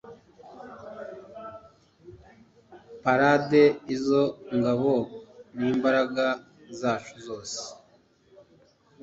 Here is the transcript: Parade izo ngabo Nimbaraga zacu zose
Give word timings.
Parade 3.03 3.63
izo 3.95 4.23
ngabo 4.57 4.93
Nimbaraga 5.57 6.27
zacu 6.79 7.15
zose 7.25 7.59